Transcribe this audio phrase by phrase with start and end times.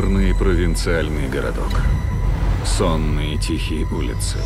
[0.00, 1.68] Мирный провинциальный городок.
[2.64, 4.38] Сонные тихие улицы.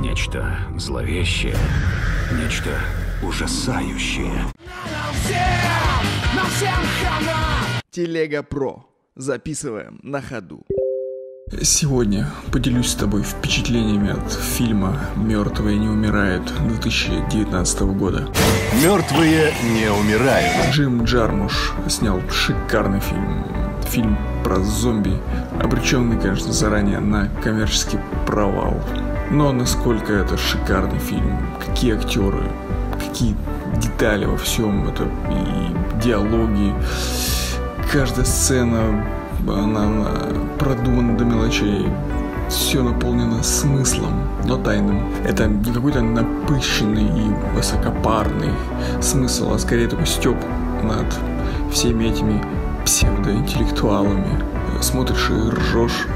[0.00, 1.54] Нечто зловещее.
[2.32, 2.70] Нечто
[3.22, 4.32] ужасающее.
[7.92, 8.84] Телега Про.
[9.14, 10.66] Записываем на ходу.
[11.62, 18.28] Сегодня поделюсь с тобой впечатлениями от фильма «Мертвые не умирают» 2019 года.
[18.82, 20.74] Мертвые не умирают.
[20.74, 23.59] Джим Джармуш снял шикарный фильм.
[23.90, 25.12] Фильм про зомби,
[25.60, 28.74] обреченный, конечно, заранее на коммерческий провал.
[29.32, 32.44] Но насколько это шикарный фильм, какие актеры,
[33.00, 33.34] какие
[33.78, 36.72] детали во всем, это и диалоги,
[37.92, 39.04] каждая сцена
[39.48, 40.10] она, она
[40.60, 41.88] продумана до мелочей.
[42.48, 44.12] Все наполнено смыслом,
[44.44, 45.02] но тайным.
[45.24, 48.50] Это не какой-то напыщенный и высокопарный
[49.00, 50.36] смысл, а скорее такой степ
[50.84, 51.06] над
[51.72, 52.40] всеми этими
[52.84, 54.42] псевдоинтеллектуалами.
[54.80, 56.06] Смотришь и ржешь,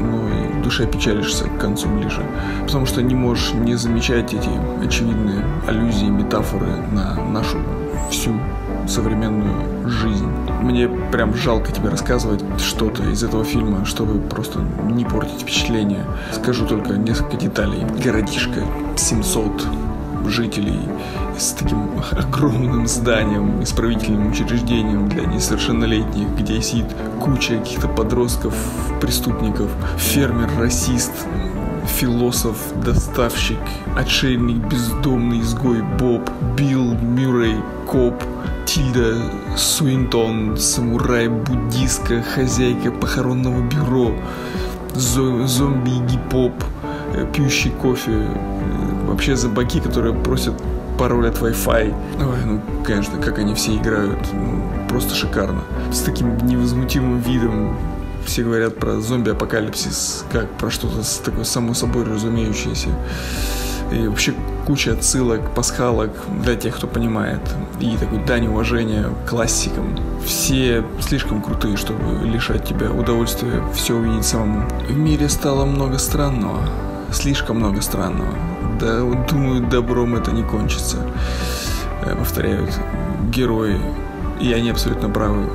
[0.00, 2.22] ну и душе печалишься к концу ближе.
[2.62, 4.50] Потому что не можешь не замечать эти
[4.84, 7.58] очевидные аллюзии, метафоры на нашу
[8.10, 8.32] всю
[8.86, 10.28] современную жизнь.
[10.62, 16.04] Мне прям жалко тебе рассказывать что-то из этого фильма, чтобы просто не портить впечатление.
[16.32, 17.84] Скажу только несколько деталей.
[18.02, 18.62] Городишко,
[18.96, 19.66] 700
[20.28, 20.78] жителей
[21.38, 26.86] с таким огромным зданием, исправительным учреждением для несовершеннолетних, где сидит
[27.20, 28.54] куча каких-то подростков,
[29.00, 31.12] преступников, фермер-расист,
[31.86, 33.58] философ, доставщик,
[33.96, 38.14] отшельник, бездомный изгой Боб, Билл, Мюррей, коп,
[38.66, 39.16] Тильда,
[39.56, 44.12] Суинтон, самурай-буддистка, хозяйка похоронного бюро,
[44.94, 46.52] зо- зомби-гип-поп,
[47.14, 48.28] э, пьющий кофе,
[49.06, 50.54] вообще забаки, которые просят
[50.98, 51.94] пароль от Wi-Fi.
[52.20, 55.62] Ой, ну, конечно, как они все играют, ну, просто шикарно.
[55.92, 57.76] С таким невозмутимым видом
[58.26, 62.90] все говорят про зомби-апокалипсис, как про что-то такое само собой разумеющееся.
[63.92, 64.34] И вообще
[64.66, 66.10] куча отсылок, пасхалок
[66.44, 67.40] для тех, кто понимает.
[67.80, 69.98] И такой дань уважения классикам.
[70.24, 74.68] Все слишком крутые, чтобы лишать тебя удовольствия все увидеть самому.
[74.88, 76.60] В мире стало много странного.
[77.12, 78.34] Слишком много странного.
[78.80, 79.00] Да,
[79.30, 80.98] думаю, добром это не кончится.
[82.04, 82.70] Э, повторяют
[83.30, 83.78] герои.
[84.40, 85.50] И они абсолютно правы.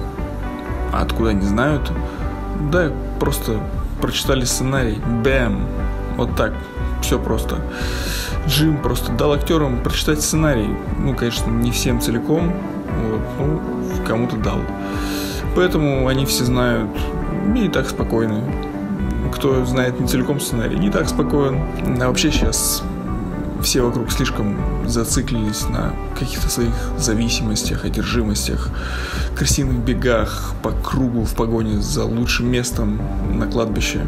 [0.93, 1.91] А откуда они знают?
[2.71, 3.59] Да, просто
[4.01, 5.01] прочитали сценарий.
[5.23, 5.65] Бэм.
[6.17, 6.53] Вот так.
[7.01, 7.57] Все просто.
[8.47, 10.69] Джим просто дал актерам прочитать сценарий.
[10.99, 12.53] Ну, конечно, не всем целиком,
[13.09, 13.61] вот, ну,
[14.05, 14.59] кому-то дал.
[15.55, 16.89] Поэтому они все знают,
[17.47, 18.43] не так спокойны.
[19.33, 21.59] Кто знает не целиком сценарий, не так спокоен.
[22.01, 22.83] А вообще сейчас
[23.61, 24.55] все вокруг слишком
[24.85, 28.69] зациклились на каких-то своих зависимостях, одержимостях,
[29.35, 33.01] крысиных бегах по кругу в погоне за лучшим местом
[33.33, 34.01] на кладбище.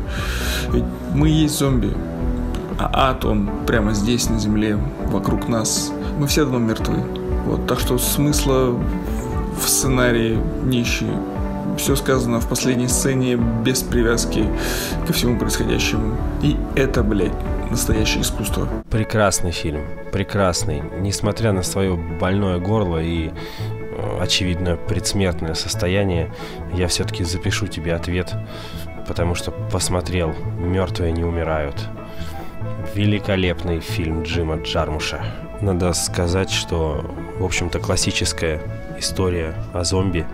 [0.72, 0.84] Ведь
[1.14, 1.92] мы есть зомби,
[2.78, 5.92] а ад, он прямо здесь, на земле, вокруг нас.
[6.20, 7.04] Мы все давно мертвы.
[7.46, 8.78] Вот, так что смысла
[9.60, 11.10] в сценарии нищий.
[11.78, 14.46] Все сказано в последней сцене без привязки
[15.06, 16.18] ко всему происходящему.
[16.42, 17.32] И это, блядь,
[17.70, 18.68] настоящее искусство.
[18.90, 20.82] Прекрасный фильм, прекрасный.
[21.00, 26.34] Несмотря на свое больное горло и э, очевидно предсмертное состояние,
[26.74, 28.34] я все-таки запишу тебе ответ,
[29.08, 31.88] потому что посмотрел «Мертвые не умирают».
[32.96, 35.22] Великолепный фильм Джима Джармуша.
[35.62, 37.04] Надо сказать, что,
[37.40, 38.62] в общем-то, классическая
[39.00, 40.26] история о зомби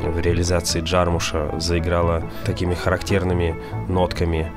[0.00, 3.54] в реализации Джармуша заиграла такими характерными
[3.88, 4.50] нотками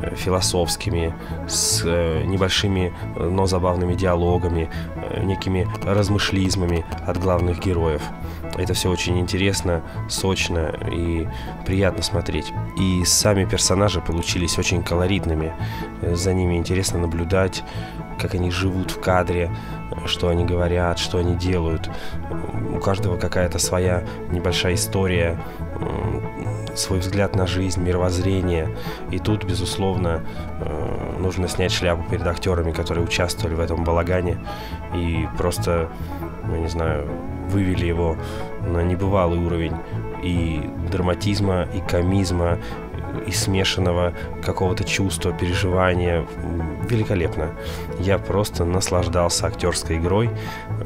[0.00, 1.14] э, философскими,
[1.48, 8.02] с э, небольшими, но забавными диалогами, э, некими размышлизмами от главных героев.
[8.56, 11.26] Это все очень интересно, сочно и
[11.66, 12.52] приятно смотреть.
[12.78, 15.52] И сами персонажи получились очень колоритными.
[16.02, 17.64] За ними интересно наблюдать,
[18.18, 19.50] как они живут в кадре,
[20.06, 21.90] что они говорят, что они делают.
[22.74, 25.38] У каждого какая-то своя небольшая история,
[26.74, 28.68] свой взгляд на жизнь, мировоззрение.
[29.10, 30.22] И тут, безусловно,
[31.18, 34.38] нужно снять шляпу перед актерами, которые участвовали в этом балагане.
[34.94, 35.88] И просто,
[36.50, 37.08] я не знаю,
[37.48, 38.16] вывели его
[38.66, 39.74] на небывалый уровень
[40.22, 42.58] и драматизма, и комизма,
[43.26, 44.12] и смешанного
[44.42, 46.26] какого-то чувства, переживания.
[46.88, 47.50] Великолепно.
[48.00, 50.30] Я просто наслаждался актерской игрой,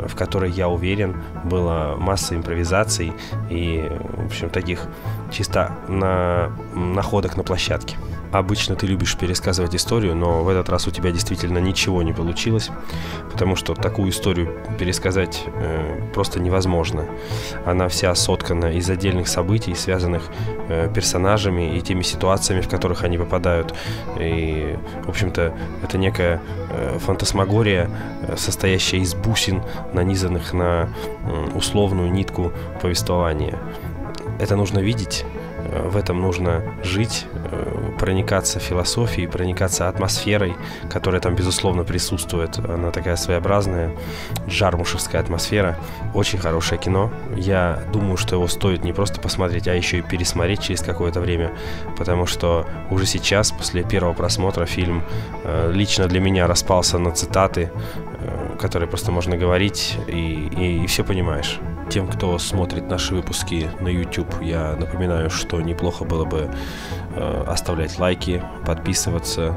[0.06, 3.12] в которой, я уверен, была масса импровизаций
[3.50, 4.86] и, в общем, таких
[5.30, 7.96] чисто на находок на площадке.
[8.32, 12.70] Обычно ты любишь пересказывать историю, но в этот раз у тебя действительно ничего не получилось,
[13.32, 17.06] потому что такую историю пересказать э, просто невозможно.
[17.64, 20.24] Она вся соткана из отдельных событий, связанных
[20.68, 23.74] э, персонажами и теми ситуациями, в которых они попадают.
[24.20, 27.90] И, в общем-то, это некая э, фантасмагория,
[28.22, 30.88] э, состоящая из бусин, нанизанных на
[31.24, 32.52] э, условную нитку
[32.82, 33.58] повествования.
[34.38, 35.24] Это нужно видеть,
[35.64, 40.54] э, в этом нужно жить, э, проникаться философией, проникаться атмосферой,
[40.90, 42.58] которая там, безусловно, присутствует.
[42.58, 43.90] Она такая своеобразная,
[44.46, 45.76] жармушевская атмосфера.
[46.14, 47.10] Очень хорошее кино.
[47.36, 51.52] Я думаю, что его стоит не просто посмотреть, а еще и пересмотреть через какое-то время,
[51.96, 55.02] потому что уже сейчас, после первого просмотра, фильм
[55.44, 57.70] э, лично для меня распался на цитаты,
[58.58, 61.60] которые просто можно говорить, и, и, и все понимаешь.
[61.90, 66.50] Тем, кто смотрит наши выпуски на YouTube, я напоминаю, что неплохо было бы
[67.14, 69.54] э, оставлять лайки, подписываться,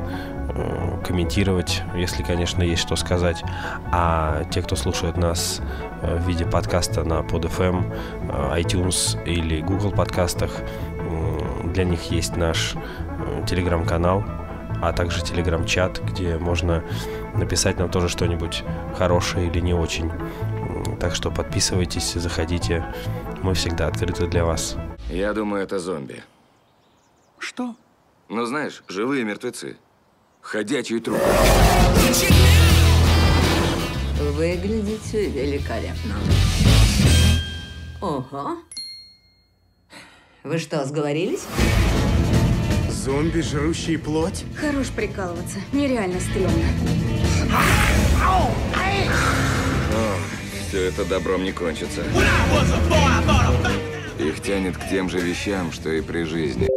[0.56, 3.44] э, комментировать, если, конечно, есть что сказать.
[3.92, 5.62] А те, кто слушает нас
[6.02, 7.94] э, в виде подкаста на PodFM,
[8.30, 14.24] э, iTunes или Google подкастах, э, для них есть наш э, телеграм-канал,
[14.82, 16.82] а также телеграм-чат, где можно
[17.36, 18.64] написать нам тоже что-нибудь
[18.98, 20.10] хорошее или не очень.
[21.02, 22.86] Так что подписывайтесь, заходите.
[23.42, 24.76] Мы всегда открыты для вас.
[25.10, 26.24] Я думаю, это зомби.
[27.40, 27.76] Что?
[28.30, 29.78] Ну, знаешь, живые мертвецы.
[30.42, 31.24] Ходячие трупы.
[34.20, 36.14] Выглядите великолепно.
[38.00, 38.58] Ого.
[40.44, 41.48] Вы что, сговорились?
[42.90, 44.46] Зомби, жрущие плоть?
[44.56, 45.58] Хорош прикалываться.
[45.74, 46.68] Нереально стрёмно.
[50.72, 52.02] Все это добром не кончится.
[54.18, 56.70] Их тянет к тем же вещам, что и при жизни.